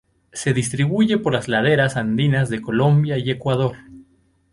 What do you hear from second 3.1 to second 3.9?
y Ecuador.